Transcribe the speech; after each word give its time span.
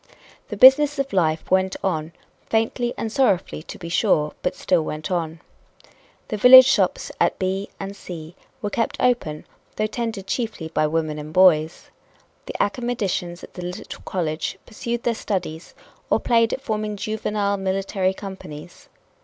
The 0.47 0.57
business 0.57 0.97
of 0.97 1.13
life 1.13 1.51
went 1.51 1.75
on, 1.83 2.11
faintly 2.47 2.91
and 2.97 3.11
sorrowfully, 3.11 3.61
to 3.61 3.77
be 3.77 3.87
sure, 3.87 4.33
but 4.41 4.55
still 4.55 4.81
went 4.83 5.11
on. 5.11 5.41
The 6.29 6.37
village 6.37 6.65
shops 6.65 7.11
at 7.21 7.37
B 7.37 7.69
and 7.79 7.95
C 7.95 8.35
were 8.63 8.71
kept 8.71 8.97
open, 8.99 9.45
though 9.75 9.85
tended 9.85 10.25
chiefly 10.25 10.69
by 10.69 10.87
women 10.87 11.19
and 11.19 11.31
boys. 11.31 11.91
The 12.47 12.59
academicians 12.59 13.43
at 13.43 13.53
the 13.53 13.61
little 13.61 14.01
college 14.03 14.57
pursued 14.65 15.03
their 15.03 15.13
studies 15.13 15.75
or 16.09 16.19
played 16.19 16.51
at 16.51 16.61
forming 16.61 16.95
juvenile 16.97 17.57
military 17.57 18.15
companies. 18.15 18.89